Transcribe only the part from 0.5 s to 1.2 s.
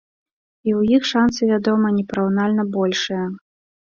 І ў іх